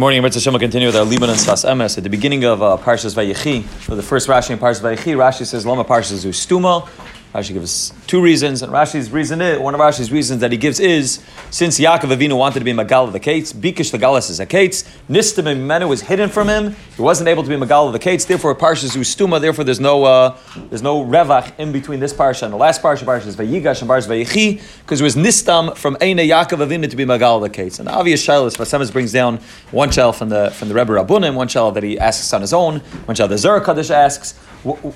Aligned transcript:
morning, 0.00 0.22
Mitzvah 0.22 0.40
Hashem 0.40 0.54
will 0.54 0.60
continue 0.60 0.88
with 0.88 0.96
our 0.96 1.04
Liban 1.04 1.28
and 1.28 1.38
Sfas 1.38 1.68
Emes. 1.68 1.98
At 1.98 2.04
the 2.04 2.08
beginning 2.08 2.44
of 2.44 2.62
uh, 2.62 2.78
Parshas 2.78 3.14
Vayechi, 3.14 3.62
the 3.84 4.02
first 4.02 4.28
Rashi 4.28 4.52
in 4.52 4.58
Parshas 4.58 4.80
Vayechi, 4.80 5.14
Rashi 5.14 5.44
says, 5.44 5.66
Lama 5.66 5.84
Parshas 5.84 6.24
Ustuma. 6.24 6.88
Rashi 7.34 7.52
gives 7.52 7.92
two 8.08 8.20
reasons, 8.20 8.60
and 8.60 8.72
Rashi's 8.72 9.12
reason 9.12 9.40
is, 9.40 9.60
one 9.60 9.72
of 9.72 9.80
Rashi's 9.80 10.10
reasons 10.10 10.40
that 10.40 10.50
he 10.50 10.58
gives 10.58 10.80
is, 10.80 11.24
since 11.50 11.78
Yaakov 11.78 12.16
Avinu 12.16 12.36
wanted 12.36 12.58
to 12.58 12.64
be 12.64 12.72
Magal 12.72 13.04
of 13.04 13.12
the 13.12 13.20
Kates, 13.20 13.52
Bikish 13.52 13.92
the 13.92 13.98
Galas 13.98 14.30
is 14.30 14.40
a 14.40 14.46
Kates, 14.46 14.82
Nistim 15.08 15.44
Mimenu 15.44 15.88
was 15.88 16.02
hidden 16.02 16.28
from 16.28 16.48
him, 16.48 16.74
he 16.96 17.02
wasn't 17.02 17.28
able 17.28 17.44
to 17.44 17.48
be 17.48 17.54
Magal 17.54 17.86
of 17.86 17.92
the 17.92 18.00
Kates, 18.00 18.24
therefore 18.24 18.56
Parshas 18.56 18.96
Ustuma, 18.96 19.40
therefore 19.40 19.62
there's 19.62 19.78
no 19.78 20.02
uh, 20.02 20.36
there's 20.70 20.82
no 20.82 21.04
Revach 21.04 21.56
in 21.56 21.70
between 21.70 22.00
this 22.00 22.12
Parsha 22.12 22.42
and 22.42 22.52
the 22.52 22.56
last 22.56 22.82
Parsha, 22.82 23.04
Parshas 23.04 23.36
Vayigash 23.36 23.80
and 23.80 23.88
Parshas 23.88 24.08
Vayechi, 24.08 24.60
because 24.80 25.00
it 25.00 25.04
was 25.04 25.14
Nistam 25.14 25.76
from 25.76 25.96
Eine 26.00 26.18
Yaakov 26.18 26.66
Avinu 26.66 26.90
to 26.90 26.96
be 26.96 27.04
Magal 27.04 27.36
of 27.36 27.42
the 27.42 27.48
Kates. 27.48 27.78
And 27.78 27.86
the 27.86 27.92
obvious 27.92 28.26
Shilas, 28.26 28.56
Sfas 28.56 28.76
Emes 28.76 28.92
brings 28.92 29.12
down 29.12 29.38
one 29.70 29.92
shell 29.92 30.12
from 30.12 30.30
the 30.30 30.50
from 30.50 30.68
the 30.68 30.74
Rebbe 30.74 30.92
Reb 30.94 31.06
Bunim, 31.06 31.36
one 31.36 31.46
shell 31.46 31.70
that 31.70 31.84
he 31.84 31.96
asks 31.96 32.32
on 32.32 32.40
his 32.40 32.52
own, 32.52 32.80
one 33.06 33.14
shell 33.14 33.28
the 33.28 33.38
Zer 33.38 33.60
Kaddish 33.60 33.90
asks. 33.90 34.34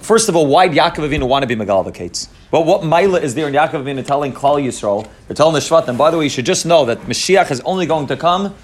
First 0.03 0.29
of 0.29 0.37
all, 0.37 0.47
why 0.47 0.66
did 0.69 0.77
Yaakov 0.77 1.09
Avinu 1.09 1.29
want 1.29 1.43
to 1.43 1.47
be 1.47 1.55
Magal 1.55 1.79
of 1.79 1.87
the 1.87 1.93
Kates? 1.93 2.23
Well, 2.51 2.64
what 2.64 2.83
Maila 2.83 3.20
is 3.20 3.34
there 3.34 3.48
in 3.48 3.55
Yaakov 3.55 3.84
Avinu 3.84 4.05
telling 4.05 4.33
Klal 4.33 4.62
Yisrael, 4.62 5.09
or 5.28 5.34
telling 5.34 5.55
the 5.55 5.60
Shvatim, 5.60 5.96
by 5.98 6.10
the 6.10 6.19
way, 6.19 6.24
you 6.24 6.30
should 6.30 6.47
just 6.47 6.66
know 6.66 6.84
that 6.84 7.00
Mashiach 7.00 7.50
is 7.50 7.60
only 7.62 7.87
going 7.87 8.06
to 8.06 8.16
come 8.16 8.55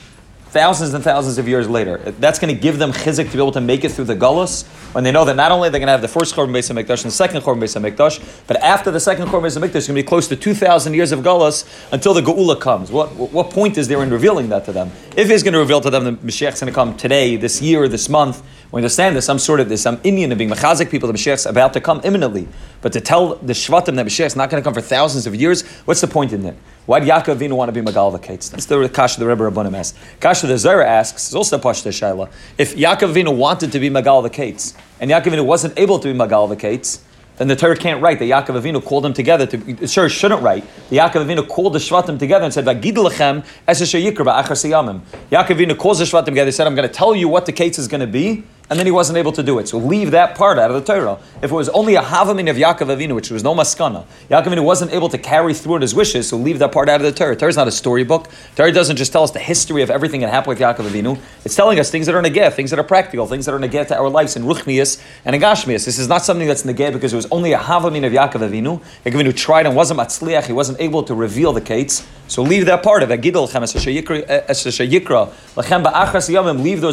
thousands 0.51 0.95
and 0.95 1.05
thousands 1.05 1.39
of 1.39 1.47
years 1.47 1.69
later. 1.69 1.99
That's 1.99 2.39
going 2.41 2.55
to 2.55 2.61
give 2.61 2.79
them 2.79 2.93
chizik 2.93 3.27
to 3.27 3.33
be 3.33 3.39
able 3.39 3.53
to 3.53 3.61
make 3.61 3.85
it 3.85 3.93
through 3.93 4.07
the 4.07 4.17
Gullus, 4.17 4.67
when 4.95 5.05
they 5.05 5.13
know 5.13 5.25
that 5.25 5.37
not 5.37 5.53
only 5.53 5.71
they're 5.71 5.79
going 5.79 5.87
to 5.87 5.93
have 5.93 6.03
the 6.03 6.09
first 6.09 6.35
Korban 6.35 6.51
Beis 6.51 6.71
HaMikdash 6.71 7.05
and 7.05 7.13
the 7.13 7.17
second 7.17 7.43
Korban 7.43 7.61
Beis 7.61 7.81
HaMikdash, 7.81 8.47
but 8.49 8.57
after 8.57 8.91
the 8.91 8.99
second 8.99 9.29
Korban 9.29 9.43
Beis 9.43 9.57
HaMikdash, 9.57 9.77
it's 9.77 9.87
going 9.87 9.97
to 9.97 10.03
be 10.03 10.07
close 10.07 10.27
to 10.29 10.37
2,000 10.37 10.95
years 10.95 11.13
of 11.13 11.21
Gullus 11.21 11.69
until 11.93 12.15
the 12.15 12.21
Geula 12.21 12.61
comes. 12.61 12.91
What, 12.91 13.15
what 13.15 13.51
point 13.51 13.79
is 13.79 13.87
there 13.87 14.03
in 14.03 14.11
revealing 14.11 14.49
that 14.49 14.65
to 14.65 14.73
them? 14.73 14.91
If 15.17 15.29
he's 15.29 15.45
going 15.45 15.55
to 15.55 15.61
reveal 15.61 15.81
to 15.83 15.91
them 15.91 16.05
that 16.05 16.23
Mashiach 16.23 16.55
is 16.55 16.61
going 16.61 16.73
to 16.73 16.75
come 16.75 16.97
today, 16.97 17.37
this 17.37 17.63
year, 17.63 17.87
this 17.87 18.09
month, 18.09 18.43
we 18.73 18.79
understand 18.79 19.15
there's 19.15 19.25
some 19.25 19.39
sort 19.39 19.61
of 19.61 19.69
there's 19.69 19.83
some 19.83 20.01
Indian 20.05 20.31
of 20.31 20.39
being 20.39 20.51
mechazik 20.51 20.91
people. 20.91 21.09
The 21.09 21.15
Mashiach 21.15 21.35
is 21.35 21.47
about 21.47 21.73
to 21.75 21.81
come 21.81 22.01
imminently, 22.05 22.49
but 22.83 22.93
to 22.95 23.01
tell 23.01 23.37
the 23.37 23.53
Shvatim 23.53 23.97
that 23.97 24.07
Mashiach 24.07 24.27
is 24.27 24.37
not 24.37 24.51
going 24.51 24.63
to 24.63 24.65
come 24.65 24.75
for 24.75 24.81
thousands 24.81 25.27
of 25.27 25.35
years, 25.35 25.67
what's 25.85 26.01
the 26.01 26.09
point 26.09 26.33
in 26.33 26.43
that? 26.43 26.57
Why 26.87 27.01
did 27.01 27.09
Yaakov 27.09 27.37
Avinu 27.37 27.53
want 27.53 27.73
to 27.73 27.73
be 27.73 27.87
Magal 27.87 28.21
Kates? 28.23 28.49
That's 28.49 28.67
the 28.67 28.89
Kasha 28.89 29.21
the 29.21 29.27
Rebbe 29.27 29.45
Reb 29.45 29.55
Bunim 29.55 29.77
asks. 29.77 29.99
Kasha 30.19 30.47
the 30.47 30.55
Zera 30.55 30.85
asks, 30.85 31.29
is 31.29 31.35
also 31.35 31.59
Pashta 31.59 31.91
Shaila. 31.91 32.31
If 32.59 32.75
Yaakov 32.75 33.13
Avinu 33.13 33.37
wanted 33.37 33.73
to 33.73 33.79
be 33.79 33.91
Magal 33.91 34.31
Kates, 34.33 34.75
and 34.99 35.11
Yaakov 35.11 35.33
Avinu 35.33 35.45
wasn't 35.45 35.79
able 35.79 35.99
to 35.99 36.13
be 36.13 36.19
Magal 36.19 36.59
Kates, 36.59 37.05
then 37.37 37.49
the 37.49 37.57
Torah 37.57 37.77
can't 37.77 38.03
write 38.03 38.19
that 38.19 38.27
Yaakov 38.27 38.61
Avinu 38.61 38.85
called 38.85 39.05
them 39.05 39.15
together. 39.15 39.47
To, 39.47 39.87
sure, 39.87 40.09
shouldn't 40.11 40.43
write. 40.43 40.65
The 40.91 40.99
Yaakov 40.99 41.27
Avinu 41.27 41.49
called 41.49 41.73
the 41.73 41.79
Shvatim 41.79 42.19
together 42.19 42.45
and 42.45 42.53
said, 42.53 42.67
"Vagid 42.67 42.97
lechem 42.97 43.45
Yaakov 43.67 45.47
Avinu 45.47 45.79
calls 45.79 45.99
the 46.01 46.05
Shvatim 46.05 46.27
together. 46.27 46.49
He 46.49 46.53
said, 46.53 46.67
"I'm 46.67 46.75
going 46.75 46.89
to 46.89 46.95
tell 46.95 47.15
you 47.15 47.29
what 47.29 47.47
the 47.47 47.53
case 47.53 47.79
is 47.79 47.89
going 47.89 48.03
to 48.03 48.07
be." 48.07 48.45
And 48.71 48.79
then 48.79 48.87
he 48.87 48.93
wasn't 48.93 49.19
able 49.19 49.33
to 49.33 49.43
do 49.43 49.59
it. 49.59 49.67
So 49.67 49.79
leave 49.79 50.13
that 50.13 50.37
part 50.37 50.57
out 50.57 50.71
of 50.71 50.85
the 50.85 50.93
Torah. 50.93 51.19
If 51.43 51.51
it 51.51 51.55
was 51.55 51.69
only 51.71 51.97
a 51.97 52.03
havamin 52.03 52.49
of 52.49 52.57
Yaakov 52.57 52.97
Avinu, 52.97 53.17
which 53.17 53.31
was 53.31 53.43
no 53.43 53.53
maskana, 53.53 54.05
Yaakov 54.31 54.47
Avinu 54.47 54.65
wasn't 54.65 54.93
able 54.93 55.09
to 55.09 55.19
carry 55.19 55.53
through 55.55 55.81
his 55.81 55.93
wishes, 55.93 56.29
so 56.29 56.37
leave 56.37 56.61
that 56.61 56.71
part 56.71 56.89
out 56.89 57.01
of 57.01 57.03
the 57.03 57.13
Torah. 57.13 57.35
Torah 57.35 57.51
is 57.51 57.57
not 57.57 57.67
a 57.67 57.73
storybook. 57.73 58.29
Torah 58.55 58.71
doesn't 58.71 58.95
just 58.97 59.11
tell 59.11 59.25
us 59.25 59.33
the 59.33 59.41
history 59.41 59.83
of 59.83 59.91
everything 59.91 60.21
that 60.21 60.31
happened 60.31 60.57
with 60.57 60.61
Yaakov 60.61 60.89
Avinu. 60.89 61.19
It's 61.45 61.57
telling 61.57 61.81
us 61.81 61.91
things 61.91 62.07
that 62.07 62.15
are 62.15 62.23
negeh, 62.23 62.53
things 62.53 62.71
that 62.71 62.79
are 62.79 62.85
practical, 62.85 63.27
things 63.27 63.45
that 63.47 63.55
are 63.55 63.59
negeh 63.59 63.89
to 63.89 63.99
our 63.99 64.09
lives 64.09 64.37
in 64.37 64.45
ruchnias 64.45 65.03
and 65.25 65.35
in 65.35 65.43
gashmias. 65.43 65.85
This 65.85 65.99
is 65.99 66.07
not 66.07 66.25
something 66.25 66.47
that's 66.47 66.63
negeh 66.63 66.93
because 66.93 67.13
it 67.13 67.17
was 67.17 67.27
only 67.33 67.53
a 67.53 67.59
havamin 67.59 68.07
of 68.07 68.13
Yaakov 68.13 68.49
Avinu. 68.49 68.81
Yaakov 69.05 69.21
Avinu 69.21 69.37
tried 69.37 69.67
and 69.67 69.75
wasn't 69.75 69.99
matzliach. 69.99 70.47
He 70.47 70.53
wasn't 70.53 70.81
able 70.81 71.03
to 71.03 71.13
reveal 71.15 71.53
the 71.53 71.61
kates. 71.61 72.07
So 72.29 72.43
leave 72.43 72.67
that 72.67 72.85
part 72.85 73.03
of 73.03 73.11
it. 73.11 73.21
Leave 73.21 73.33
those 73.33 73.51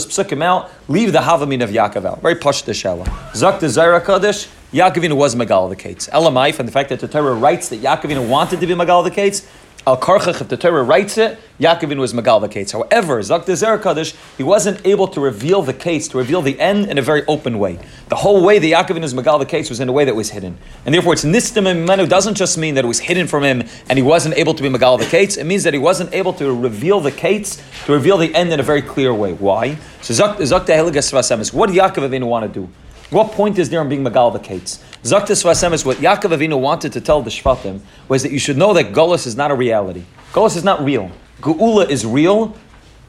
psukim 0.08 0.42
out. 0.42 0.72
Leave 0.88 1.12
the 1.14 1.20
havamin 1.20 1.62
of 1.64 1.67
Yaakov 1.70 2.06
out. 2.06 2.22
Very 2.22 2.36
the 2.36 2.72
Shella. 2.74 3.36
Zak 3.36 3.60
the 3.60 3.68
Zaira 3.68 4.04
Kaddish, 4.04 4.48
Yaakovina 4.74 5.16
was 5.16 5.36
Magal 5.36 5.70
the 5.70 5.76
Kates. 5.76 6.08
Elamai, 6.10 6.54
from 6.54 6.66
the 6.66 6.72
fact 6.72 6.90
that 6.90 7.00
the 7.00 7.08
Torah 7.08 7.34
writes 7.34 7.70
that 7.70 7.82
Yaakovina 7.82 8.28
wanted 8.28 8.60
to 8.60 8.68
be 8.68 8.74
Magal 8.74 9.04
the 9.04 9.12
Kates, 9.12 9.48
Al 9.88 9.96
Karchach, 9.96 10.42
if 10.42 10.50
the 10.50 10.58
Torah 10.58 10.84
writes 10.84 11.18
it, 11.18 11.40
Yaakovin 11.62 11.98
was 11.98 12.12
Magal 12.12 12.42
the 12.42 12.50
Kates. 12.50 12.74
However, 12.74 13.22
Zak 13.22 13.46
the 13.46 13.54
Zaira 13.54 13.82
Kaddish, 13.82 14.14
he 14.36 14.44
wasn't 14.44 14.86
able 14.86 15.08
to 15.08 15.22
reveal 15.22 15.62
the 15.62 15.74
Kates, 15.74 16.10
to 16.10 16.18
reveal 16.18 16.42
the 16.42 16.60
end 16.60 16.88
in 16.88 16.98
a 16.98 17.02
very 17.02 17.26
open 17.26 17.58
way. 17.58 17.80
The 18.10 18.18
whole 18.18 18.44
way 18.44 18.60
the 18.60 18.74
Yaakovin 18.74 19.00
was 19.00 19.14
Magal 19.14 19.40
the 19.40 19.46
Kates 19.46 19.70
was 19.70 19.80
in 19.80 19.88
a 19.88 19.94
way 19.94 20.04
that 20.04 20.14
was 20.14 20.32
hidden. 20.32 20.58
And 20.86 20.94
therefore, 20.94 21.14
it's 21.14 21.24
Nistim 21.24 21.86
Menu 21.86 22.06
doesn't 22.06 22.36
just 22.36 22.58
mean 22.58 22.76
that 22.76 22.84
it 22.84 22.88
was 22.90 23.00
hidden 23.00 23.28
from 23.28 23.46
him 23.46 23.64
and 23.88 23.98
he 23.98 24.04
wasn't 24.04 24.36
able 24.36 24.54
to 24.56 24.62
be 24.62 24.68
Magal 24.68 25.00
the 25.00 25.06
Kates. 25.06 25.38
It 25.38 25.46
means 25.46 25.64
that 25.64 25.74
he 25.74 25.80
wasn't 25.80 26.14
able 26.14 26.34
to 26.34 26.54
reveal 26.54 27.00
the 27.00 27.14
Kates, 27.14 27.64
to 27.86 27.94
reveal 27.94 28.18
the 28.18 28.36
end 28.36 28.52
in 28.52 28.60
a 28.60 28.64
very 28.64 28.82
clear 28.82 29.14
way. 29.14 29.36
Why? 29.36 29.78
So 30.02 30.14
Zak 30.14 30.38
the 30.38 30.74
Heligas 30.74 31.54
what 31.54 31.68
did 31.68 31.78
Yaakov 31.78 32.10
Avinu 32.10 32.28
want 32.28 32.54
to 32.54 32.60
do? 32.60 32.70
What 33.10 33.32
point 33.32 33.58
is 33.58 33.70
there 33.70 33.82
in 33.82 33.88
being 33.88 34.04
Magal 34.04 34.34
the 34.34 34.40
Kates? 34.40 34.84
Zaktis 35.04 35.74
is 35.74 35.86
what 35.86 35.98
Yaakov 35.98 36.38
Avinu 36.38 36.60
wanted 36.60 36.92
to 36.92 37.00
tell 37.00 37.22
the 37.22 37.30
Shvatim 37.30 37.80
was 38.10 38.22
that 38.24 38.34
you 38.34 38.40
should 38.40 38.58
know 38.58 38.74
that 38.74 38.92
Golos 38.92 39.26
is 39.26 39.38
not 39.38 39.50
a 39.50 39.56
reality. 39.56 40.04
Golos 40.34 40.58
is 40.58 40.66
not 40.66 40.84
real. 40.84 41.10
Geula 41.40 41.90
is 41.90 42.06
real. 42.06 42.50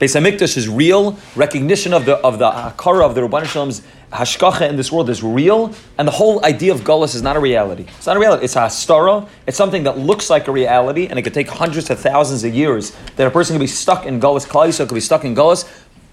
Beis 0.00 0.14
Hamikdash 0.14 0.56
is 0.56 0.68
real. 0.68 1.18
Recognition 1.34 1.92
of 1.92 2.04
the 2.04 2.18
of 2.18 2.38
the 2.38 2.48
Hakara 2.48 3.02
of 3.02 3.16
the 3.16 3.22
Rabban 3.22 3.42
Shalom's 3.42 3.82
hashkacha 4.12 4.68
in 4.68 4.76
this 4.76 4.92
world 4.92 5.10
is 5.10 5.24
real, 5.24 5.74
and 5.98 6.06
the 6.06 6.12
whole 6.12 6.44
idea 6.44 6.72
of 6.72 6.82
Golos 6.82 7.16
is 7.16 7.22
not 7.22 7.36
a 7.36 7.40
reality. 7.40 7.84
It's 7.96 8.06
not 8.06 8.16
a 8.16 8.20
reality. 8.20 8.44
It's 8.44 8.54
a 8.54 8.60
hastara. 8.60 9.28
It's 9.48 9.56
something 9.56 9.82
that 9.82 9.98
looks 9.98 10.30
like 10.30 10.46
a 10.46 10.52
reality, 10.52 11.08
and 11.08 11.18
it 11.18 11.22
could 11.22 11.34
take 11.34 11.48
hundreds 11.48 11.90
of 11.90 11.98
thousands 11.98 12.44
of 12.44 12.54
years 12.54 12.96
that 13.16 13.26
a 13.26 13.30
person 13.30 13.54
could 13.54 13.60
be 13.60 13.66
stuck 13.66 14.06
in 14.06 14.20
Golos. 14.20 14.46
Klal 14.46 14.76
could 14.78 14.94
be 14.94 15.00
stuck 15.00 15.24
in 15.24 15.34
Golos 15.34 15.68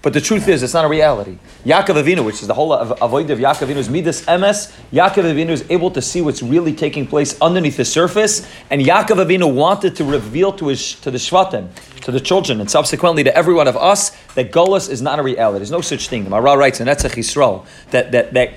but 0.06 0.12
the 0.12 0.20
truth 0.20 0.46
is, 0.46 0.62
it's 0.62 0.72
not 0.72 0.84
a 0.84 0.88
reality. 0.88 1.36
Yaakov 1.64 2.00
Avinu, 2.00 2.24
which 2.24 2.40
is 2.40 2.46
the 2.46 2.54
whole 2.54 2.72
of 2.72 2.96
avoid 3.02 3.28
of 3.30 3.40
Yaakov 3.40 3.66
Avinu's 3.66 3.90
midas 3.90 4.24
emes, 4.26 4.72
Yaakov 4.92 5.24
Avinu 5.24 5.48
is 5.48 5.68
able 5.68 5.90
to 5.90 6.00
see 6.00 6.20
what's 6.20 6.44
really 6.44 6.72
taking 6.72 7.08
place 7.08 7.36
underneath 7.40 7.76
the 7.76 7.84
surface, 7.84 8.48
and 8.70 8.80
Yaakov 8.80 9.26
Avinu 9.26 9.52
wanted 9.52 9.96
to 9.96 10.04
reveal 10.04 10.52
to 10.52 10.68
his 10.68 10.94
to 11.00 11.10
the 11.10 11.18
shvatim, 11.18 11.74
to 12.02 12.12
the 12.12 12.20
children, 12.20 12.60
and 12.60 12.70
subsequently 12.70 13.24
to 13.24 13.36
every 13.36 13.52
one 13.52 13.66
of 13.66 13.76
us 13.76 14.10
that 14.36 14.52
Golas 14.52 14.88
is 14.88 15.02
not 15.02 15.18
a 15.18 15.24
reality. 15.24 15.58
There's 15.58 15.72
no 15.72 15.80
such 15.80 16.06
thing. 16.06 16.22
The 16.22 16.40
writes 16.40 16.80
in 16.80 16.86
Netzach 16.86 17.16
Yisrael 17.16 17.66
that 17.90 18.12
that 18.12 18.32
that 18.34 18.52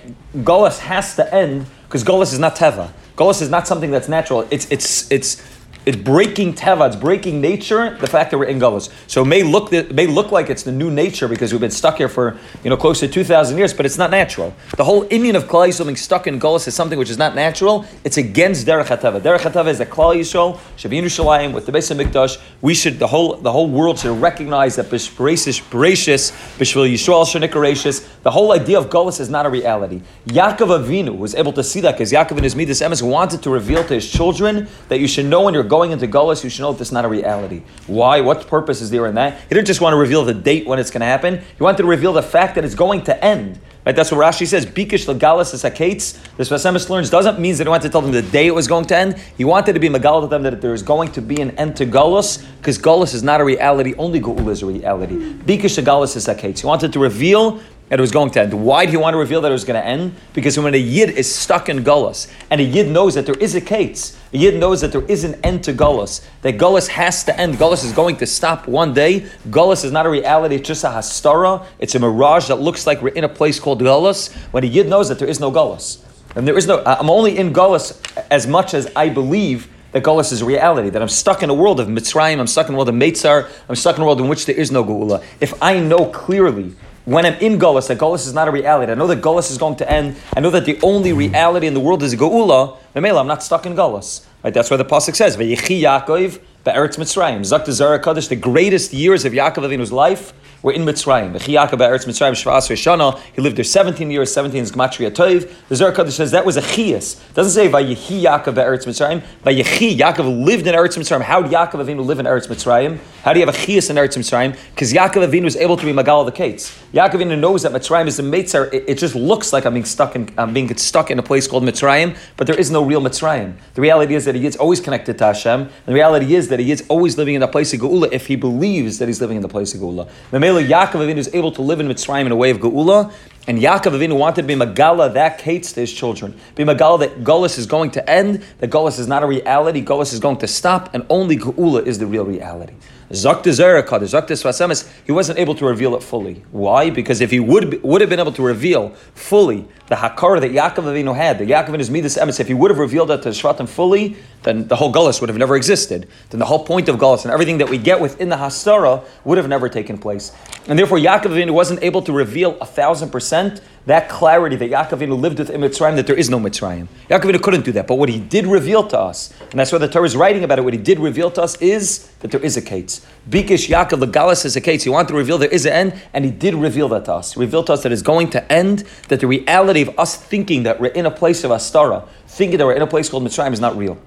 Golas 0.45 0.77
has 0.77 1.15
to 1.15 1.33
end 1.33 1.65
because 1.87 2.03
Golas 2.03 2.31
is 2.31 2.37
not 2.37 2.57
teva. 2.57 2.91
Golas 3.17 3.41
is 3.41 3.49
not 3.49 3.67
something 3.67 3.89
that's 3.89 4.07
natural. 4.07 4.47
It's 4.51 4.69
it's 4.69 5.11
it's 5.11 5.41
it's 5.89 5.97
breaking 5.97 6.53
teva, 6.53 6.85
it's 6.85 6.95
breaking 6.95 7.41
nature. 7.41 7.97
The 7.97 8.05
fact 8.05 8.29
that 8.29 8.37
we're 8.37 8.45
in 8.45 8.59
Gullus, 8.59 8.91
so 9.07 9.23
it 9.23 9.25
may 9.25 9.41
look 9.41 9.73
it 9.73 9.91
may 9.95 10.05
look 10.05 10.31
like 10.31 10.51
it's 10.51 10.61
the 10.61 10.71
new 10.71 10.91
nature 10.91 11.27
because 11.27 11.51
we've 11.51 11.59
been 11.59 11.71
stuck 11.71 11.97
here 11.97 12.07
for 12.07 12.37
you 12.63 12.69
know 12.69 12.77
close 12.77 12.99
to 12.99 13.07
two 13.07 13.23
thousand 13.23 13.57
years, 13.57 13.73
but 13.73 13.87
it's 13.87 13.97
not 13.97 14.11
natural. 14.11 14.53
The 14.77 14.83
whole 14.83 15.07
Indian 15.09 15.35
of 15.35 15.45
Klal 15.45 15.67
Yisrael 15.67 15.85
being 15.85 15.95
stuck 15.95 16.27
in 16.27 16.39
Gullus 16.39 16.67
is 16.67 16.75
something 16.75 16.99
which 16.99 17.09
is 17.09 17.17
not 17.17 17.33
natural. 17.33 17.87
It's 18.03 18.17
against 18.17 18.67
Derech 18.67 18.85
Hateva. 18.85 19.19
Derech 19.19 19.39
Hateva 19.39 19.65
is 19.65 19.79
that 19.79 19.89
Klal 19.89 20.15
Yisrael 20.15 20.59
should 20.77 20.91
be 20.91 21.01
with 21.01 21.65
the 21.65 21.71
Beis 21.71 21.89
Hamikdash. 21.91 22.39
We 22.61 22.75
should 22.75 22.99
the 22.99 23.07
whole 23.07 23.37
the 23.37 23.51
whole 23.51 23.67
world 23.67 23.97
should 23.97 24.21
recognize 24.21 24.75
that 24.75 24.91
Bishbracious 24.91 25.59
Bereshis 25.71 26.31
Bishvil 26.59 26.87
Yisrael 26.93 27.25
Shanikaracious. 27.25 28.07
The 28.21 28.31
whole 28.31 28.51
idea 28.51 28.77
of 28.77 28.89
Gullus 28.89 29.19
is 29.19 29.29
not 29.29 29.45
a 29.45 29.49
reality. 29.49 30.01
Yaakov 30.27 30.83
Avinu 30.83 31.17
was 31.17 31.33
able 31.35 31.53
to 31.53 31.63
see 31.63 31.79
that 31.81 31.93
because 31.93 32.11
Yaakov 32.11 32.37
in 32.37 32.43
his 32.43 32.55
Midas 32.55 32.81
Emes 32.81 33.01
wanted 33.01 33.41
to 33.43 33.49
reveal 33.49 33.83
to 33.83 33.93
his 33.93 34.11
children 34.11 34.67
that 34.89 34.99
you 34.99 35.07
should 35.07 35.25
know 35.25 35.43
when 35.43 35.53
you're 35.53 35.63
going 35.63 35.91
into 35.91 36.07
Gullus, 36.07 36.43
you 36.43 36.49
should 36.49 36.61
know 36.61 36.73
that 36.73 36.79
this 36.79 36.89
is 36.89 36.91
not 36.91 37.05
a 37.05 37.07
reality. 37.07 37.61
Why? 37.87 38.19
What 38.19 38.47
purpose 38.47 38.81
is 38.81 38.89
there 38.89 39.05
in 39.07 39.15
that? 39.15 39.39
He 39.41 39.55
didn't 39.55 39.67
just 39.67 39.79
want 39.79 39.93
to 39.93 39.97
reveal 39.97 40.25
the 40.25 40.33
date 40.33 40.67
when 40.67 40.79
it's 40.79 40.91
going 40.91 41.01
to 41.01 41.05
happen. 41.05 41.39
He 41.57 41.63
wanted 41.63 41.77
to 41.77 41.85
reveal 41.85 42.11
the 42.11 42.23
fact 42.23 42.55
that 42.55 42.65
it's 42.65 42.75
going 42.75 43.03
to 43.03 43.23
end. 43.23 43.59
Right? 43.85 43.95
That's 43.95 44.11
what 44.11 44.19
Rashi 44.19 44.45
says. 44.45 44.65
Bikish 44.65 45.11
legalis 45.11 45.53
esakates. 45.55 46.19
This 46.35 46.49
Sfas 46.49 46.69
Emes 46.69 46.89
learns 46.89 47.09
doesn't 47.09 47.39
mean 47.39 47.55
that 47.55 47.63
he 47.63 47.69
wanted 47.69 47.83
to 47.83 47.89
tell 47.89 48.01
them 48.01 48.11
the 48.11 48.21
day 48.21 48.47
it 48.47 48.53
was 48.53 48.67
going 48.67 48.85
to 48.87 48.97
end. 48.97 49.17
He 49.37 49.45
wanted 49.45 49.73
to 49.73 49.79
be 49.79 49.87
megal 49.87 50.21
to 50.21 50.27
them 50.27 50.43
that 50.43 50.59
there 50.59 50.73
is 50.73 50.83
going 50.83 51.13
to 51.13 51.21
be 51.21 51.41
an 51.41 51.51
end 51.51 51.77
to 51.77 51.85
Gullus, 51.85 52.45
because 52.57 52.77
Gullus 52.77 53.13
is 53.13 53.23
not 53.23 53.39
a 53.39 53.45
reality. 53.45 53.95
Only 53.97 54.19
Geula 54.19 54.49
is 54.49 54.61
a 54.61 54.65
reality. 54.65 55.15
Bikish 55.15 55.81
legalis 55.81 56.17
esakates. 56.17 56.59
He 56.59 56.67
wanted 56.67 56.91
to 56.93 56.99
reveal 56.99 57.61
it 57.89 57.99
was 57.99 58.11
going 58.11 58.29
to 58.31 58.41
end. 58.41 58.53
Why 58.53 58.85
do 58.85 58.91
you 58.91 58.99
want 58.99 59.13
to 59.15 59.17
reveal 59.17 59.41
that 59.41 59.49
it 59.49 59.53
was 59.53 59.63
going 59.63 59.81
to 59.81 59.85
end? 59.85 60.15
Because 60.33 60.59
when 60.59 60.73
a 60.73 60.77
yid 60.77 61.09
is 61.09 61.33
stuck 61.33 61.69
in 61.69 61.83
Gullus, 61.83 62.31
and 62.49 62.61
a 62.61 62.63
yid 62.63 62.87
knows 62.87 63.15
that 63.15 63.25
there 63.25 63.35
is 63.35 63.55
a 63.55 63.61
case, 63.61 64.17
a 64.31 64.37
yid 64.37 64.59
knows 64.59 64.81
that 64.81 64.91
there 64.91 65.05
is 65.05 65.23
an 65.23 65.39
end 65.43 65.63
to 65.63 65.73
Gullus, 65.73 66.25
that 66.41 66.57
Gullus 66.57 66.87
has 66.89 67.23
to 67.23 67.39
end. 67.39 67.55
Gullus 67.55 67.83
is 67.83 67.91
going 67.91 68.17
to 68.17 68.25
stop 68.25 68.67
one 68.67 68.93
day. 68.93 69.21
Gullus 69.49 69.83
is 69.83 69.91
not 69.91 70.05
a 70.05 70.09
reality, 70.09 70.55
it's 70.55 70.67
just 70.67 70.83
a 70.83 70.89
hastara. 70.89 71.65
It's 71.79 71.95
a 71.95 71.99
mirage 71.99 72.47
that 72.47 72.59
looks 72.59 72.85
like 72.85 73.01
we're 73.01 73.09
in 73.09 73.23
a 73.23 73.29
place 73.29 73.59
called 73.59 73.81
Gullus, 73.81 74.33
when 74.51 74.63
a 74.63 74.67
yid 74.67 74.87
knows 74.87 75.09
that 75.09 75.19
there 75.19 75.27
is 75.27 75.39
no 75.39 75.51
Gullus. 75.51 76.03
And 76.35 76.47
there 76.47 76.57
is 76.57 76.67
no, 76.67 76.83
I'm 76.85 77.09
only 77.09 77.37
in 77.37 77.53
Gullus 77.53 77.99
as 78.29 78.45
much 78.45 78.75
as 78.75 78.91
I 78.95 79.09
believe 79.09 79.67
that 79.91 80.03
Golas 80.03 80.31
is 80.31 80.41
a 80.41 80.45
reality, 80.45 80.89
that 80.89 81.01
I'm 81.01 81.09
stuck 81.09 81.41
in 81.41 81.49
a 81.49 81.53
world 81.53 81.79
of 81.79 81.87
Mitzrayim, 81.87 82.39
I'm 82.39 82.45
stuck 82.45 82.67
in 82.67 82.75
a 82.75 82.77
world 82.77 82.89
of 82.89 82.95
Meitzar, 82.95 83.49
I'm 83.67 83.75
stuck 83.75 83.95
in 83.95 84.03
a 84.03 84.05
world 84.05 84.21
in 84.21 84.27
which 84.27 84.45
there 84.45 84.55
is 84.55 84.71
no 84.71 84.83
Geula. 84.83 85.23
If 85.41 85.53
I 85.63 85.79
know 85.79 86.05
clearly 86.05 86.75
when 87.09 87.25
I'm 87.25 87.33
in 87.35 87.57
Golas, 87.57 87.87
that 87.87 87.97
Golas 87.97 88.27
is 88.27 88.33
not 88.33 88.47
a 88.47 88.51
reality. 88.51 88.91
I 88.91 88.95
know 88.95 89.07
that 89.07 89.19
Golas 89.21 89.49
is 89.49 89.57
going 89.57 89.75
to 89.77 89.91
end. 89.91 90.15
I 90.35 90.39
know 90.41 90.51
that 90.51 90.65
the 90.65 90.79
only 90.83 91.11
reality 91.11 91.65
in 91.65 91.73
the 91.73 91.79
world 91.79 92.03
is 92.03 92.13
Geula. 92.15 92.77
I'm 92.93 93.27
not 93.27 93.41
stuck 93.41 93.65
in 93.65 93.73
Golas. 93.75 94.25
Right? 94.43 94.53
That's 94.53 94.69
why 94.69 94.77
the 94.77 94.85
pasuk 94.85 95.15
says, 95.15 95.35
"V'yichi 95.35 95.81
Yaakov 95.81 96.39
be'eretz 96.63 96.97
Mitzrayim." 96.97 97.41
Zakta 97.41 97.71
Zara 97.71 97.99
Kaddish, 97.99 98.27
the 98.27 98.35
greatest 98.35 98.93
years 98.93 99.25
of 99.25 99.33
Yaakov 99.33 99.63
Avinu's 99.67 99.91
life 99.91 100.33
were 100.61 100.71
in 100.71 100.85
Mitzrayim. 100.85 101.33
Ve'yichi 101.33 101.55
Yaakov 101.55 101.77
be'eretz 101.77 102.05
Mitzrayim 102.05 102.33
shana. 102.33 103.19
He 103.33 103.41
lived 103.41 103.57
there 103.57 103.65
17 103.65 104.09
years, 104.11 104.31
17 104.31 104.63
is 104.63 104.71
Gematria 104.71 105.11
Toiv. 105.11 105.51
The 105.67 105.75
Zohar 105.75 105.91
Kodesh 105.91 106.11
says 106.11 106.31
that 106.31 106.45
was 106.45 106.55
a 106.55 106.61
Chias. 106.61 107.17
Doesn't 107.33 107.51
say 107.51 107.69
Vayechi 107.69 108.21
Yaakov 108.21 108.53
Eretz 108.53 108.85
Mitzrayim. 108.85 109.21
Vayechi, 109.43 109.97
Yaakov 109.97 110.45
lived 110.45 110.67
in 110.67 110.73
Eretz 110.73 110.97
Mitzrayim. 110.97 111.21
How 111.21 111.41
did 111.41 111.51
Yaakov 111.51 111.85
Avinu 111.85 112.05
live 112.05 112.19
in 112.19 112.25
Eretz 112.25 112.47
Mitzrayim? 112.47 112.99
How 113.23 113.33
do 113.33 113.39
you 113.39 113.45
have 113.45 113.53
a 113.53 113.57
Chias 113.57 113.89
in 113.89 113.97
Eretz 113.97 114.17
Mitzrayim? 114.17 114.57
Because 114.71 114.93
Yaakov 114.93 115.27
Avinu 115.27 115.43
was 115.43 115.57
able 115.57 115.75
to 115.75 115.85
be 115.85 115.91
Magal 115.91 116.25
the 116.25 116.31
Kates. 116.31 116.77
Yaakov 116.91 117.21
Avinu 117.21 117.37
knows 117.37 117.61
that 117.61 117.71
Mitzrayim 117.71 118.07
is 118.07 118.17
a 118.17 118.23
Mitzar. 118.23 118.73
It, 118.73 118.85
it, 118.87 118.97
just 118.97 119.13
looks 119.13 119.53
like 119.53 119.67
I'm 119.67 119.73
being 119.73 119.85
stuck 119.85 120.15
in, 120.15 120.33
I'm 120.39 120.55
being 120.55 120.75
stuck 120.75 121.11
in 121.11 121.19
a 121.19 121.21
place 121.21 121.47
called 121.47 121.61
Mitzrayim, 121.61 122.17
but 122.35 122.47
there 122.47 122.55
is 122.55 122.71
no 122.71 122.83
real 122.83 122.99
Mitzrayim. 122.99 123.53
The 123.75 123.81
reality 123.81 124.15
is 124.15 124.25
that 124.25 124.33
he 124.33 124.43
is 124.47 124.55
always 124.55 124.81
connected 124.81 125.19
to 125.19 125.25
Hashem. 125.25 125.69
The 125.85 125.93
reality 125.93 126.33
is 126.33 126.47
that 126.47 126.59
he 126.59 126.71
is 126.71 126.83
always 126.89 127.15
living 127.15 127.35
in 127.35 127.41
the 127.41 127.47
place 127.47 127.71
of 127.75 127.81
Geula 127.81 128.11
if 128.11 128.25
he 128.25 128.35
believes 128.35 128.97
that 128.97 129.07
he's 129.07 129.21
living 129.21 129.35
in 129.35 129.43
the 129.43 129.47
place 129.47 129.75
of 129.75 129.81
Geula. 129.81 130.09
Memela 130.31 130.67
Yaakov 130.67 131.05
Avinu 131.05 131.17
is 131.17 131.29
able 131.31 131.51
to 131.51 131.61
live 131.61 131.79
in 131.79 131.87
Mitzrayim 131.87 132.25
in 132.25 132.31
a 132.31 132.35
way 132.35 132.49
of 132.49 132.57
Geula, 132.57 133.13
and 133.47 133.57
Yaakov 133.59 133.97
Avinu 133.97 134.17
wanted 134.17 134.43
to 134.43 134.47
be 134.47 134.55
Magala 134.55 135.09
that 135.09 135.39
Kates 135.39 135.71
to 135.73 135.81
his 135.81 135.91
children. 135.91 136.35
Be 136.55 136.63
Magala 136.63 136.99
that 136.99 137.23
Golis 137.23 137.57
is 137.57 137.65
going 137.65 137.91
to 137.91 138.09
end, 138.09 138.43
that 138.59 138.69
Golis 138.69 138.99
is 138.99 139.07
not 139.07 139.23
a 139.23 139.25
reality, 139.25 139.83
Golis 139.83 140.13
is 140.13 140.19
going 140.19 140.37
to 140.37 140.47
stop, 140.47 140.93
and 140.93 141.05
only 141.09 141.37
Geula 141.37 141.85
is 141.85 141.99
the 141.99 142.05
real 142.05 142.25
reality. 142.25 142.73
Zakta 143.09 143.49
Zerakad, 143.49 144.01
Zakta 144.01 144.33
Sfas 144.33 144.63
Emes, 144.63 144.87
he 145.03 145.11
wasn't 145.11 145.39
able 145.39 145.55
to 145.55 145.65
reveal 145.65 145.95
it 145.95 146.03
fully. 146.03 146.43
Why? 146.51 146.91
Because 146.91 147.21
if 147.21 147.31
he 147.31 147.39
would 147.39 147.81
would 147.81 148.01
have 148.01 148.09
been 148.09 148.19
able 148.19 148.33
to 148.33 148.43
reveal 148.43 148.89
fully 149.15 149.67
the 149.89 149.95
Hakara 149.95 150.39
that 150.39 150.51
Yaakov 150.51 150.83
Avinu 150.83 151.15
had, 151.15 151.39
the 151.39 151.45
Yaakov 151.45 151.69
and 151.69 151.79
his 151.79 151.89
Midas 151.89 152.15
Emes, 152.17 152.39
if 152.39 152.47
he 152.47 152.53
would 152.53 152.69
have 152.69 152.77
revealed 152.77 153.09
that 153.09 153.23
to 153.23 153.29
Shvatim 153.29 153.67
fully, 153.67 154.15
then 154.43 154.67
the 154.67 154.75
whole 154.75 154.93
Gullus 154.93 155.19
would 155.19 155.29
have 155.29 155.37
never 155.37 155.55
existed. 155.55 156.07
Then 156.29 156.39
the 156.39 156.45
whole 156.45 156.63
point 156.63 156.87
of 156.87 156.97
Gullus 156.97 157.23
and 157.23 157.33
everything 157.33 157.57
that 157.57 157.69
we 157.69 157.77
get 157.77 157.99
within 157.99 158.29
the 158.29 158.37
Hastara 158.37 159.03
would 159.25 159.37
have 159.37 159.47
never 159.47 159.67
taken 159.67 159.97
place. 159.97 160.31
And 160.67 160.77
therefore, 160.77 160.99
Yaakov 160.99 161.31
Avinu 161.31 161.51
wasn't 161.51 161.81
able 161.81 162.03
to 162.03 162.13
reveal 162.13 162.57
a 162.61 162.65
thousand 162.65 163.09
percent 163.09 163.61
that 163.85 164.07
clarity 164.07 164.55
that 164.55 164.69
Yaakov 164.69 164.99
Avinu 164.99 165.19
lived 165.19 165.39
with 165.39 165.49
in 165.49 165.61
Mitzrayim, 165.61 165.95
that 165.95 166.05
there 166.05 166.15
is 166.15 166.29
no 166.29 166.39
Mitzrayim. 166.39 166.87
Yaakov 167.09 167.31
Avinu 167.31 167.41
couldn't 167.41 167.65
do 167.65 167.71
that. 167.71 167.87
But 167.87 167.95
what 167.95 168.09
he 168.09 168.19
did 168.19 168.45
reveal 168.45 168.87
to 168.87 168.99
us, 168.99 169.33
and 169.49 169.59
that's 169.59 169.71
why 169.71 169.79
the 169.79 169.87
Torah 169.87 170.05
is 170.05 170.15
writing 170.15 170.43
about 170.43 170.59
it, 170.59 170.61
what 170.61 170.73
he 170.73 170.79
did 170.79 170.99
reveal 170.99 171.31
to 171.31 171.41
us 171.41 171.59
is 171.59 172.07
that 172.19 172.29
there 172.29 172.41
is 172.41 172.55
a 172.55 172.61
Kates. 172.61 173.05
Bikish 173.27 173.67
Yaakov 173.67 174.03
Legalis 174.03 174.45
is 174.45 174.55
a 174.55 174.61
Kates. 174.61 174.83
He 174.83 174.89
wanted 174.89 175.07
to 175.09 175.15
reveal 175.15 175.39
there 175.39 175.49
is 175.49 175.65
an 175.65 175.73
end, 175.73 176.01
and 176.13 176.23
he 176.23 176.31
did 176.31 176.53
reveal 176.53 176.87
that 176.89 177.05
to 177.05 177.13
us. 177.13 177.33
He 177.33 177.39
revealed 177.39 177.65
to 177.67 177.73
us 177.73 177.83
that 177.83 177.91
it's 177.91 178.03
going 178.03 178.29
to 178.31 178.51
end, 178.51 178.83
that 179.07 179.21
the 179.21 179.27
reality 179.27 179.78
of 179.81 179.97
us 179.99 180.15
thinking 180.15 180.63
that 180.63 180.79
we're 180.79 180.87
in 180.87 181.05
a 181.05 181.11
place 181.11 181.43
of 181.43 181.51
Astara, 181.51 182.07
thinking 182.27 182.57
that 182.57 182.65
we're 182.65 182.73
in 182.73 182.81
a 182.81 182.87
place 182.87 183.09
called 183.09 183.23
Mitzrayim 183.23 183.53
is 183.53 183.59
not 183.59 183.77
real. 183.77 183.97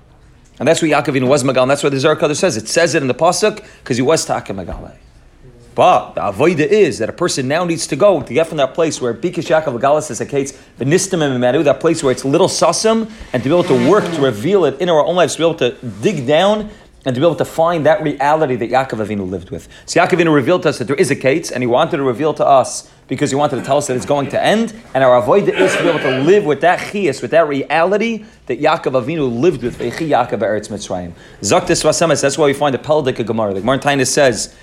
And 0.59 0.69
that's 0.69 0.83
where 0.83 0.91
Yaakov 0.91 1.15
Avinu 1.15 1.29
was 1.29 1.43
Magal, 1.43 1.63
and 1.63 1.71
that's 1.71 1.83
what 1.83 1.93
the 1.93 2.01
Zohar 2.01 2.35
says. 2.35 2.57
It 2.57 2.69
says 2.69 2.95
it 2.95 3.03
in 3.03 3.09
the 3.09 3.15
Pasuk, 3.15 3.65
because 3.83 3.97
he 3.97 4.03
was 4.03 4.25
Taka 4.25 4.53
Magal. 4.53 4.95
But 5.75 6.15
the 6.15 6.21
avoida 6.21 6.67
is 6.67 6.99
that 6.99 7.09
a 7.09 7.15
person 7.15 7.49
now 7.49 7.65
needs 7.65 7.87
to 7.87 7.97
go 7.97 8.21
to 8.21 8.35
get 8.35 8.47
from 8.47 8.59
that 8.59 8.75
place 8.75 9.01
where 9.01 9.15
Bikish 9.15 9.49
Yaakov 9.49 9.81
Galas 9.81 10.11
is 10.11 10.19
Kates, 10.29 10.53
Venistim 10.79 11.23
and 11.23 11.41
Madu, 11.41 11.63
that 11.63 11.81
place 11.81 12.03
where 12.03 12.13
it's 12.13 12.27
little 12.27 12.49
sasim, 12.49 13.11
and 13.33 13.43
to 13.43 13.49
be 13.49 13.55
able 13.55 13.65
to 13.65 13.91
work 13.91 14.05
to 14.05 14.21
reveal 14.21 14.67
it 14.67 14.79
in 14.81 14.91
our 14.91 15.03
own 15.03 15.17
lives, 15.17 15.35
to 15.37 15.39
be 15.39 15.45
able 15.45 15.55
to 15.55 15.75
dig 16.03 16.27
down 16.27 16.69
and 17.05 17.15
to 17.15 17.21
be 17.21 17.27
able 17.27 17.37
to 17.37 17.45
find 17.45 17.85
that 17.87 18.03
reality 18.03 18.57
that 18.57 18.71
Yaakov 18.71 19.05
Avinu 19.05 19.29
lived 19.29 19.51
with. 19.51 19.69
So 19.87 20.01
Yaakov 20.01 20.19
Avinu 20.19 20.35
revealed 20.35 20.63
to 20.63 20.69
us 20.69 20.79
that 20.79 20.87
there 20.87 20.97
is 20.97 21.11
a 21.11 21.17
Kates, 21.17 21.51
and 21.51 21.63
he 21.63 21.67
wanted 21.67 21.97
to 21.97 22.03
reveal 22.03 22.33
to 22.35 22.47
us 22.47 22.91
because 23.09 23.31
he 23.31 23.37
wanted 23.37 23.57
to 23.57 23.63
tell 23.63 23.77
us 23.77 23.89
that 23.89 23.97
it's 23.97 24.07
going 24.07 24.31
to 24.31 24.43
end, 24.43 24.73
and 24.95 25.05
our 25.05 25.21
avoida 25.21 25.49
is 25.49 25.75
to 25.77 25.83
be 25.83 25.89
able 25.89 25.99
to 25.99 26.21
live 26.21 26.45
with 26.45 26.61
that 26.63 26.79
chias, 26.79 27.21
with 27.21 27.33
that 27.33 27.47
reality 27.47 28.25
that 28.47 28.61
Yaakov 28.61 29.05
Avinu 29.05 29.41
lived 29.41 29.63
with, 29.63 29.79
Yaakov 29.79 30.39
Eretz 30.39 30.69
Mitzrayim. 30.69 31.13
Zaktis 31.41 31.83
Sfas 31.83 32.01
Emes, 32.01 32.23
that's 32.23 32.39
why 32.39 32.47
we 32.47 32.55
find 32.55 32.75
the 32.75 32.79
Peldik 32.79 33.25
Gemara. 33.27 33.53
The 33.53 33.61
Gemara 33.61 34.07
says, 34.07 34.55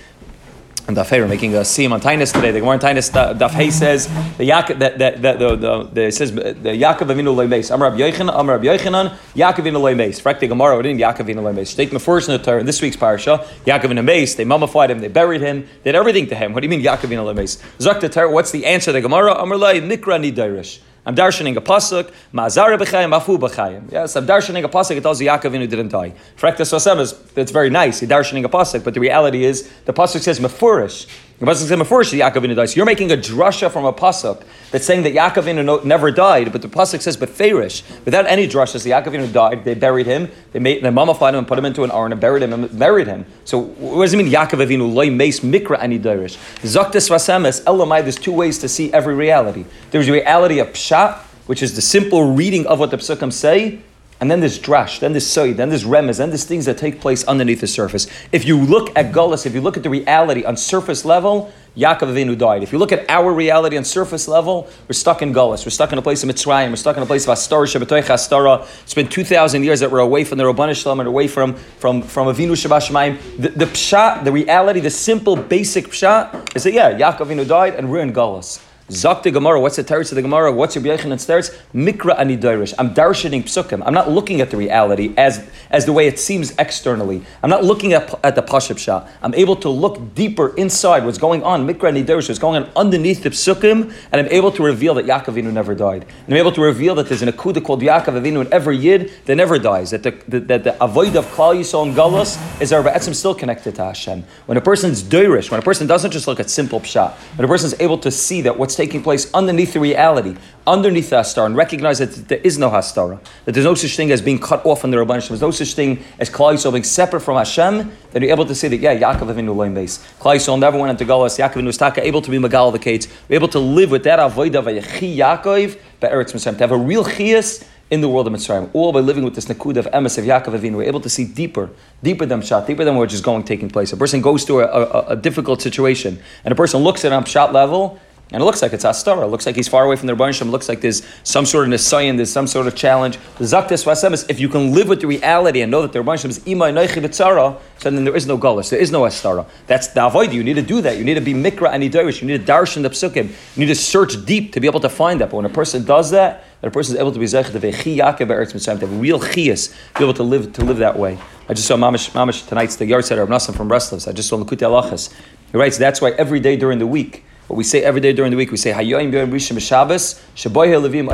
and 0.90 0.96
Daf 0.96 1.10
we're 1.12 1.28
making 1.28 1.54
a 1.54 1.60
siyum 1.60 1.92
on 1.92 2.00
Taanis 2.00 2.32
today. 2.32 2.50
The 2.50 2.58
Gemara 2.58 2.74
on 2.74 2.80
Taanis 2.80 3.10
Daf 3.12 3.50
Hey 3.50 3.70
says 3.70 4.08
the 4.38 4.48
Yaakov 4.48 4.80
that 4.80 4.98
that 4.98 5.22
the 5.22 5.56
the, 5.56 5.82
the, 5.84 6.02
it 6.02 6.12
says 6.12 6.32
the 6.34 6.42
Yaakov 6.42 7.06
Avinu 7.14 7.32
Leimeis. 7.34 7.72
Amar 7.72 7.90
Rabbi 7.90 8.00
Yochanan, 8.00 8.38
Amar 8.38 8.56
Rabbi 8.56 8.66
Yochanan, 8.66 9.16
Yaakov 9.34 9.64
Avinu 9.64 9.80
Leimeis. 9.80 10.20
Frak 10.20 10.40
the 10.40 10.48
Gemara, 10.48 10.76
we 10.76 10.82
didn't 10.82 11.00
Yaakov 11.00 11.26
Avinu 11.26 11.42
Leimeis. 11.42 11.90
The 11.90 11.98
first 12.00 12.28
in 12.28 12.36
the 12.36 12.42
Torah 12.42 12.60
in 12.60 12.66
this 12.66 12.82
week's 12.82 12.96
parsha. 12.96 13.44
Yaakov 13.64 13.84
Avinu 13.84 14.04
Leimeis. 14.04 14.36
They 14.36 14.44
mummified 14.44 14.90
him. 14.90 14.98
They 14.98 15.08
buried 15.08 15.40
him. 15.40 15.62
They 15.84 15.92
did 15.92 15.94
everything 15.94 16.26
to 16.28 16.34
him. 16.34 16.52
What 16.52 16.60
do 16.60 16.66
you 16.66 16.70
mean 16.70 16.82
Yaakov 16.82 17.08
Avinu 17.08 17.32
Leimeis? 17.32 17.62
Zok 17.78 18.00
the 18.00 18.08
Torah. 18.08 18.30
What's 18.30 18.50
the 18.50 18.66
answer? 18.66 18.90
The 18.90 19.00
Gemara 19.00 19.34
Amar 19.34 19.58
Lei 19.58 19.80
Mikra 19.80 20.18
Nidirish. 20.20 20.80
I'm 21.06 21.16
darshaning 21.16 21.56
a 21.56 21.60
pasuk, 21.60 22.12
ma'azara 22.32 22.78
b'chayim, 22.78 23.18
afu 23.18 23.38
b'chayim. 23.38 23.90
Yes, 23.90 24.16
I'm 24.16 24.26
darshaning 24.26 24.64
a 24.64 24.68
pasuk, 24.68 24.96
it 24.96 25.02
tells 25.02 25.20
you 25.20 25.28
Yaakov 25.28 25.52
Avinu 25.52 25.68
didn't 25.68 25.88
die. 25.88 26.12
Frekta 26.36 26.62
Sosem 26.62 27.00
is, 27.00 27.14
it's 27.36 27.52
very 27.52 27.70
nice, 27.70 28.02
you're 28.02 28.10
darshaning 28.10 28.44
a 28.44 28.48
pasuk, 28.48 28.84
but 28.84 28.94
the 28.94 29.00
reality 29.00 29.44
is, 29.44 29.70
the 29.86 29.92
pasuk 29.92 30.20
says 30.20 30.40
mefurish. 30.40 31.06
You're 31.40 31.46
making 31.46 33.12
a 33.12 33.16
drasha 33.16 33.70
from 33.70 33.86
a 33.86 33.94
pasuk 33.94 34.42
that's 34.70 34.84
saying 34.84 35.04
that 35.04 35.14
Yaakov 35.14 35.84
never 35.86 36.10
died, 36.10 36.52
but 36.52 36.60
the 36.60 36.68
pasuk 36.68 37.00
says 37.00 37.16
beferish. 37.16 37.82
Without 38.04 38.26
any 38.26 38.46
drashas, 38.46 38.84
the 38.84 38.90
Yaakov 38.90 39.32
died, 39.32 39.64
they 39.64 39.72
buried 39.72 40.04
him, 40.04 40.30
they 40.52 40.58
made, 40.58 40.84
they 40.84 40.90
mummified 40.90 41.32
him 41.32 41.38
and 41.38 41.48
put 41.48 41.58
him 41.58 41.64
into 41.64 41.82
an 41.82 41.90
urn 41.92 42.12
and 42.12 42.20
buried 42.20 42.42
him 42.42 42.52
and 42.52 42.78
buried 42.78 43.06
him. 43.06 43.24
So 43.46 43.58
what 43.58 44.04
does 44.04 44.12
it 44.12 44.18
mean 44.18 44.30
Yaakov 44.30 44.66
Avinu 44.66 44.92
loy 44.92 45.08
mace 45.08 45.40
mikra 45.40 45.78
ani 45.80 45.98
dirish? 45.98 46.36
Zaktis 46.60 47.08
vasemes 47.08 47.64
elamai, 47.64 48.02
there's 48.02 48.16
two 48.16 48.32
ways 48.32 48.58
to 48.58 48.68
see 48.68 48.92
every 48.92 49.14
reality. 49.14 49.64
There's 49.92 50.04
the 50.06 50.12
reality 50.12 50.58
of 50.58 50.68
pshat, 50.68 51.16
which 51.46 51.62
is 51.62 51.74
the 51.74 51.80
simple 51.80 52.34
reading 52.34 52.66
of 52.66 52.78
what 52.78 52.90
the 52.90 52.98
psukim 52.98 53.32
say, 53.32 53.80
and 54.20 54.30
then 54.30 54.40
there's 54.40 54.58
drash, 54.58 55.00
then 55.00 55.12
there's 55.12 55.26
soy, 55.26 55.54
then 55.54 55.70
there's 55.70 55.84
remes, 55.84 56.18
then 56.18 56.28
there's 56.28 56.44
things 56.44 56.66
that 56.66 56.76
take 56.76 57.00
place 57.00 57.24
underneath 57.24 57.60
the 57.62 57.66
surface. 57.66 58.06
If 58.32 58.44
you 58.44 58.60
look 58.60 58.96
at 58.96 59.12
Gullus, 59.12 59.46
if 59.46 59.54
you 59.54 59.62
look 59.62 59.78
at 59.78 59.82
the 59.82 59.88
reality 59.88 60.44
on 60.44 60.58
surface 60.58 61.06
level, 61.06 61.50
Yaakov 61.76 62.12
Avinu 62.12 62.36
died. 62.36 62.62
If 62.62 62.72
you 62.72 62.78
look 62.78 62.92
at 62.92 63.08
our 63.08 63.32
reality 63.32 63.78
on 63.78 63.84
surface 63.84 64.28
level, 64.28 64.68
we're 64.88 64.92
stuck 64.92 65.22
in 65.22 65.32
Gullus. 65.32 65.64
We're 65.64 65.70
stuck 65.70 65.92
in 65.92 65.98
a 65.98 66.02
place 66.02 66.22
of 66.22 66.28
Mitzrayim. 66.28 66.68
We're 66.68 66.76
stuck 66.76 66.96
in 66.96 67.02
a 67.02 67.06
place 67.06 67.24
of 67.24 67.30
Astara, 67.30 67.66
Shabbatoich 67.66 68.10
Astara. 68.10 68.66
It's 68.82 68.92
been 68.92 69.08
2,000 69.08 69.62
years 69.62 69.80
that 69.80 69.90
we're 69.90 70.00
away 70.00 70.24
from 70.24 70.36
the 70.38 70.44
Rabbanu 70.44 70.74
Shalom 70.74 71.00
and 71.00 71.08
away 71.08 71.28
from, 71.28 71.54
from, 71.54 72.02
from 72.02 72.26
Avinu 72.26 72.52
Shabbat 72.52 73.38
The, 73.38 73.48
the 73.50 73.66
pshat, 73.66 74.24
the 74.24 74.32
reality, 74.32 74.80
the 74.80 74.90
simple, 74.90 75.36
basic 75.36 75.86
pshat 75.86 76.56
is 76.56 76.64
that, 76.64 76.72
yeah, 76.72 76.92
Yaakov 76.92 77.28
Avinu 77.28 77.46
died 77.46 77.76
and 77.76 77.90
we're 77.90 78.00
in 78.00 78.12
Gullus. 78.12 78.60
Zok 78.90 79.22
the 79.22 79.30
Gemara. 79.30 79.60
What's 79.60 79.76
the 79.76 79.84
teretz 79.84 80.10
of 80.10 80.16
the 80.16 80.22
Gemara? 80.22 80.52
What's 80.52 80.74
your 80.74 80.84
Yochanan's 80.84 81.26
teretz? 81.26 81.56
Mikra 81.74 82.18
ani 82.18 82.36
dairish. 82.36 82.74
I'm 82.78 82.94
darshaning 82.94 83.44
psukim. 83.44 83.82
I'm 83.84 83.94
not 83.94 84.10
looking 84.10 84.40
at 84.40 84.50
the 84.50 84.56
reality 84.56 85.14
as 85.16 85.48
as 85.70 85.86
the 85.86 85.92
way 85.92 86.06
it 86.06 86.18
seems 86.18 86.52
externally. 86.58 87.22
I'm 87.42 87.50
not 87.50 87.64
looking 87.64 87.92
at, 87.92 88.12
at 88.24 88.34
the 88.34 88.42
pashib 88.42 88.78
shah. 88.78 89.06
I'm 89.22 89.34
able 89.34 89.56
to 89.56 89.68
look 89.68 90.14
deeper 90.14 90.54
inside 90.56 91.04
what's 91.04 91.18
going 91.18 91.42
on. 91.42 91.66
Mikra 91.66 91.88
ani 91.88 92.04
dairish. 92.04 92.28
What's 92.28 92.38
going 92.38 92.62
on 92.62 92.70
underneath 92.76 93.22
the 93.22 93.30
psukim, 93.30 93.92
and 94.12 94.20
I'm 94.20 94.32
able 94.32 94.52
to 94.52 94.62
reveal 94.62 94.94
that 94.94 95.06
Yaakov 95.06 95.34
Avinu 95.34 95.52
never 95.52 95.74
died. 95.74 96.02
And 96.02 96.34
I'm 96.34 96.36
able 96.36 96.52
to 96.52 96.60
reveal 96.60 96.94
that 96.96 97.08
there's 97.08 97.22
an 97.22 97.28
akuda 97.28 97.64
called 97.64 97.82
Yaakov 97.82 98.20
Avinu 98.20 98.44
in 98.44 98.52
every 98.52 98.76
yid 98.76 99.12
that 99.26 99.36
never 99.36 99.58
dies. 99.58 99.90
That 99.90 100.02
the, 100.02 100.40
that 100.40 100.64
the 100.64 100.82
avoid 100.82 101.16
of 101.16 101.26
Klal 101.26 101.54
Yisrael 101.54 101.86
and 101.86 101.94
Galus 101.94 102.38
is 102.60 102.72
our 102.72 102.82
be'etzim 102.82 103.14
still 103.14 103.34
connected 103.34 103.74
to 103.76 103.84
Hashem. 103.84 104.24
When 104.46 104.58
a 104.58 104.60
person's 104.60 105.02
dairish, 105.02 105.50
when 105.50 105.60
a 105.60 105.62
person 105.62 105.86
doesn't 105.86 106.10
just 106.10 106.26
look 106.26 106.40
at 106.40 106.50
simple 106.50 106.80
pshat, 106.80 107.12
when 107.36 107.44
a 107.44 107.48
person 107.48 107.66
is 107.66 107.80
able 107.80 107.98
to 107.98 108.10
see 108.10 108.42
that 108.42 108.58
what's 108.58 108.74
taking 108.80 109.02
place 109.02 109.30
underneath 109.34 109.74
the 109.74 109.80
reality, 109.80 110.34
underneath 110.66 111.10
the 111.10 111.16
Hastara, 111.16 111.44
and 111.44 111.54
recognize 111.54 111.98
that 111.98 112.28
there 112.28 112.38
is 112.38 112.56
no 112.56 112.70
Hastara, 112.70 113.20
that 113.44 113.52
there's 113.52 113.66
no 113.66 113.74
such 113.74 113.94
thing 113.94 114.10
as 114.10 114.22
being 114.22 114.38
cut 114.38 114.64
off 114.64 114.80
from 114.80 114.90
the 114.90 114.96
Rabban 114.96 115.28
There's 115.28 115.42
no 115.42 115.50
such 115.50 115.74
thing 115.74 116.02
as 116.18 116.30
Klal 116.30 116.72
being 116.72 116.82
separate 116.82 117.20
from 117.20 117.36
Hashem, 117.36 117.92
then 118.12 118.22
you're 118.22 118.30
able 118.30 118.46
to 118.46 118.54
say 118.54 118.68
that, 118.68 118.78
yeah, 118.78 118.98
Yaakov 118.98 119.34
Avinu 119.34 119.54
loim 119.54 119.74
base. 119.74 119.98
Klal 120.18 120.58
never 120.58 120.78
went 120.78 120.90
into 120.92 121.04
Galus, 121.04 121.38
Yaakov 121.38 121.60
Avinu 121.60 121.66
was 121.66 121.98
able 121.98 122.22
to 122.22 122.30
be 122.30 122.38
Magal 122.38 122.72
the 122.72 122.78
Kates, 122.78 123.06
we're 123.28 123.34
able 123.34 123.48
to 123.48 123.58
live 123.58 123.90
with 123.90 124.04
that 124.04 124.18
avoid 124.18 124.54
of 124.56 124.64
Vayechi 124.64 125.14
Yaakov, 125.14 125.78
Be'eretz 126.00 126.32
Mitzrayim, 126.32 126.54
to 126.54 126.60
have 126.60 126.72
a 126.72 126.78
real 126.78 127.04
Chias 127.04 127.62
in 127.90 128.00
the 128.00 128.08
world 128.08 128.26
of 128.28 128.32
Mitzrayim, 128.32 128.70
all 128.72 128.92
by 128.92 129.00
living 129.00 129.24
with 129.24 129.34
this 129.34 129.46
Nakud 129.46 129.76
of 129.76 129.84
Emes 129.86 130.16
of 130.16 130.24
Yaakov 130.24 130.58
Avinu, 130.58 130.76
we're 130.76 130.84
able 130.84 131.00
to 131.00 131.10
see 131.10 131.24
deeper, 131.24 131.68
deeper 132.02 132.24
than 132.24 132.40
Pshat, 132.40 132.66
deeper 132.66 132.84
than 132.84 132.96
what 132.96 133.12
is 133.12 133.20
going 133.20 133.42
taking 133.42 133.68
place. 133.68 133.92
A 133.92 133.96
person 133.98 134.22
goes 134.22 134.44
through 134.44 134.60
a, 134.60 134.68
a, 134.68 135.06
a 135.08 135.16
difficult 135.16 135.60
situation, 135.60 136.22
and 136.44 136.52
a 136.52 136.54
person 136.54 136.80
looks 136.80 137.04
at 137.04 137.12
it 137.12 137.14
on 137.14 137.24
Pshat 137.24 137.52
level, 137.52 138.00
and 138.32 138.40
it 138.42 138.44
looks 138.44 138.62
like 138.62 138.72
it's 138.72 138.84
Astara. 138.84 139.24
It 139.24 139.28
looks 139.28 139.44
like 139.44 139.56
he's 139.56 139.66
far 139.66 139.84
away 139.84 139.96
from 139.96 140.06
the 140.06 140.14
Rebbeinu 140.14 140.42
It 140.42 140.44
looks 140.46 140.68
like 140.68 140.80
there's 140.80 141.02
some 141.24 141.44
sort 141.44 141.66
of 141.66 141.74
Nisayan, 141.74 142.16
there's 142.16 142.32
some 142.32 142.46
sort 142.46 142.68
of 142.68 142.76
challenge. 142.76 143.18
The 143.38 143.44
Zaktis 143.44 143.84
Sfas 143.84 144.08
Emes, 144.08 144.28
if 144.30 144.38
you 144.38 144.48
can 144.48 144.72
live 144.72 144.88
with 144.88 145.00
the 145.00 145.08
reality 145.08 145.62
and 145.62 145.70
know 145.70 145.82
that 145.82 145.92
the 145.92 145.98
Rebbeinu 145.98 146.26
is 146.26 146.46
Ima 146.46 146.66
Noichi 146.66 147.02
B'tzara, 147.02 147.58
so 147.78 147.90
then 147.90 148.04
there 148.04 148.14
is 148.14 148.26
no 148.26 148.38
Gullus, 148.38 148.70
there 148.70 148.78
is 148.78 148.92
no 148.92 149.04
Astara. 149.04 149.46
That's 149.66 149.88
the 149.88 150.06
avoid. 150.06 150.32
You 150.32 150.44
need 150.44 150.54
to 150.54 150.62
do 150.62 150.80
that. 150.82 150.96
You 150.96 151.04
need 151.04 151.14
to 151.14 151.20
be 151.20 151.34
Mikra 151.34 151.72
and 151.72 151.82
Idarish. 151.82 152.20
You 152.20 152.28
need 152.28 152.46
to 152.46 152.52
darshan 152.52 152.82
the 152.82 152.90
Psukim. 152.90 153.28
You 153.56 153.60
need 153.60 153.66
to 153.66 153.74
search 153.74 154.24
deep 154.24 154.52
to 154.52 154.60
be 154.60 154.66
able 154.66 154.80
to 154.80 154.88
find 154.88 155.20
that. 155.20 155.30
But 155.30 155.36
when 155.36 155.46
a 155.46 155.50
person 155.50 155.84
does 155.84 156.10
that, 156.12 156.44
that 156.60 156.68
a 156.68 156.70
person 156.70 156.94
is 156.94 157.00
able 157.00 157.12
to 157.12 157.18
be 157.18 157.26
Zech, 157.26 157.46
the 157.46 157.58
Vechi 157.58 157.96
Yaakov 157.96 158.28
Eretz 158.28 158.52
Mitzrayim, 158.52 158.80
to 158.80 158.86
have 158.86 159.00
real 159.00 159.18
Chias, 159.18 159.74
be 159.98 160.04
able 160.04 160.14
to 160.14 160.22
live 160.22 160.52
to 160.52 160.64
live 160.64 160.76
that 160.78 160.98
way. 160.98 161.18
I 161.48 161.54
just 161.54 161.66
saw 161.66 161.74
Mamish, 161.74 162.10
Mamish 162.10 162.46
tonight's 162.46 162.76
the 162.76 162.86
yard 162.86 163.04
setter 163.04 163.22
of 163.22 163.28
Nassim 163.28 163.56
from 163.56 163.68
Breslavs. 163.68 164.06
I 164.06 164.12
just 164.12 164.28
saw 164.28 164.36
Likutei 164.36 164.68
Halachos. 164.68 165.12
He 165.50 165.58
writes, 165.58 165.78
that's 165.78 166.00
why 166.00 166.10
every 166.12 166.38
day 166.38 166.56
during 166.56 166.78
the 166.78 166.86
week, 166.86 167.24
what 167.50 167.56
we 167.56 167.64
say 167.64 167.82
every 167.82 168.00
day 168.00 168.12
during 168.12 168.30
the 168.30 168.36
week, 168.36 168.52
we 168.52 168.56
say 168.56 168.70
Hayoim 168.70 169.12
Yom 169.12 169.32
Rishon 169.32 169.56
B'Shabbos 169.56 170.20
Levim 170.36 171.08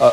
uh, 0.00 0.10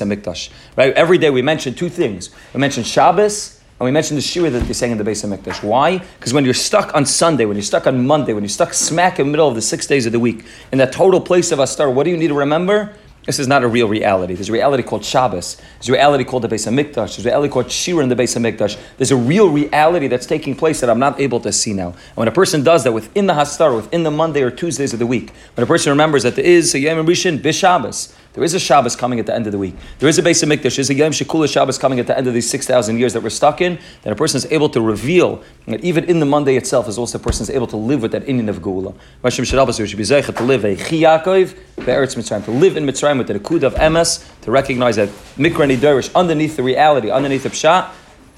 Hamikdash. 0.00 0.50
Right? 0.76 0.94
Every 0.94 1.18
day 1.18 1.28
we 1.28 1.42
mention 1.42 1.74
two 1.74 1.90
things. 1.90 2.30
We 2.54 2.60
mention 2.60 2.84
Shabbos 2.84 3.60
And 3.78 3.84
we 3.84 3.90
mentioned 3.90 4.16
the 4.16 4.22
shira 4.22 4.48
that 4.48 4.60
they 4.60 4.72
sang 4.72 4.92
in 4.92 4.96
the 4.96 5.04
base 5.04 5.24
of 5.24 5.30
Mikdash. 5.30 5.62
Why? 5.62 5.98
Because 5.98 6.32
when 6.32 6.46
you're 6.46 6.54
stuck 6.54 6.94
on 6.94 7.04
Sunday, 7.04 7.44
when 7.44 7.58
you're 7.58 7.62
stuck 7.62 7.86
on 7.86 8.06
Monday, 8.06 8.32
when 8.32 8.42
you're 8.42 8.48
stuck 8.48 8.72
smack 8.72 9.18
in 9.18 9.26
the 9.26 9.30
middle 9.30 9.46
of 9.46 9.54
the 9.54 9.60
six 9.60 9.86
days 9.86 10.06
of 10.06 10.12
the 10.12 10.20
week, 10.20 10.46
in 10.72 10.78
that 10.78 10.92
total 10.92 11.20
place 11.20 11.52
of 11.52 11.58
Astar, 11.58 11.92
what 11.92 12.04
do 12.04 12.10
you 12.10 12.16
need 12.16 12.28
to 12.28 12.34
remember? 12.34 12.96
This 13.26 13.40
is 13.40 13.48
not 13.48 13.64
a 13.64 13.68
real 13.68 13.88
reality. 13.88 14.34
There's 14.34 14.48
a 14.48 14.52
reality 14.52 14.84
called 14.84 15.04
Shabbos. 15.04 15.56
There's 15.78 15.88
a 15.88 15.92
reality 15.92 16.22
called 16.22 16.44
the 16.44 16.48
Beis 16.48 16.64
Hamikdash. 16.66 17.16
There's 17.16 17.26
a 17.26 17.28
reality 17.28 17.52
called 17.52 17.72
Shira 17.72 18.02
in 18.04 18.08
the 18.08 18.14
Beis 18.14 18.36
Hamikdash. 18.36 18.78
There's 18.98 19.10
a 19.10 19.16
real 19.16 19.50
reality 19.50 20.06
that's 20.06 20.26
taking 20.26 20.54
place 20.54 20.80
that 20.80 20.88
I'm 20.88 21.00
not 21.00 21.20
able 21.20 21.40
to 21.40 21.52
see 21.52 21.72
now. 21.72 21.88
And 21.88 22.16
when 22.16 22.28
a 22.28 22.32
person 22.32 22.62
does 22.62 22.84
that 22.84 22.92
within 22.92 23.26
the 23.26 23.34
Hastar, 23.34 23.74
within 23.74 24.04
the 24.04 24.12
Monday 24.12 24.42
or 24.42 24.52
Tuesdays 24.52 24.92
of 24.92 25.00
the 25.00 25.06
week, 25.06 25.32
when 25.54 25.64
a 25.64 25.66
person 25.66 25.90
remembers 25.90 26.22
that 26.22 26.36
there 26.36 26.44
is 26.44 26.72
a 26.76 26.78
Yom 26.78 27.04
Rishon 27.04 27.40
Bishabbos, 27.40 28.14
there 28.36 28.44
is 28.44 28.52
a 28.52 28.60
Shabbos 28.60 28.94
coming 28.94 29.18
at 29.18 29.24
the 29.24 29.34
end 29.34 29.46
of 29.46 29.52
the 29.52 29.58
week. 29.58 29.74
There 29.98 30.10
is 30.10 30.18
a 30.18 30.22
Beis 30.22 30.44
Hamikdash. 30.44 30.76
There's 30.76 30.90
a 30.90 30.94
Yom 30.94 31.10
Shekula 31.10 31.50
Shabbos 31.50 31.78
coming 31.78 31.98
at 31.98 32.06
the 32.06 32.16
end 32.16 32.26
of 32.26 32.34
these 32.34 32.48
6,000 32.50 32.98
years 32.98 33.14
that 33.14 33.22
we're 33.22 33.30
stuck 33.30 33.62
in. 33.62 33.78
Then 34.02 34.12
a 34.12 34.16
person 34.16 34.36
is 34.36 34.46
able 34.52 34.68
to 34.68 34.80
reveal 34.82 35.42
that 35.66 35.82
even 35.82 36.04
in 36.04 36.20
the 36.20 36.26
Monday 36.26 36.56
itself 36.56 36.86
is 36.86 36.98
also 36.98 37.16
a 37.16 37.20
person 37.20 37.44
is 37.44 37.50
able 37.50 37.66
to 37.68 37.78
live 37.78 38.02
with 38.02 38.12
that 38.12 38.28
Indian 38.28 38.50
of 38.50 38.60
Shadabas, 38.60 39.80
we 39.80 39.86
should 39.86 39.96
be 39.96 40.04
to 40.04 40.42
live 40.42 40.66
a 40.66 40.76
Chi 40.76 40.96
Yaakov, 40.96 41.56
Be'eretz 41.76 42.14
Mitzrayim, 42.14 42.44
to 42.44 42.50
live 42.50 42.76
in 42.76 42.84
Mitzrayim 42.84 43.16
with 43.16 43.28
the 43.28 43.34
Nakud 43.38 43.62
of 43.62 43.74
Emes, 43.76 44.22
to 44.42 44.50
recognize 44.50 44.96
that 44.96 45.08
Mikra 45.38 45.74
Nidarish, 45.74 46.14
underneath 46.14 46.56
the 46.56 46.62
reality, 46.62 47.10
underneath 47.10 47.44
the 47.44 47.48
Pshat, 47.48 47.90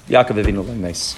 Yaakov 0.07 0.41
Avinu 0.41 0.65
Nice. 0.77 1.17